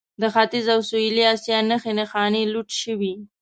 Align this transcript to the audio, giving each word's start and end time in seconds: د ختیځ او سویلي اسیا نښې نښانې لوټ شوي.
د 0.21 0.23
ختیځ 0.33 0.65
او 0.75 0.79
سویلي 0.89 1.23
اسیا 1.33 1.57
نښې 1.69 1.91
نښانې 1.99 2.43
لوټ 2.53 2.69
شوي. 2.81 3.13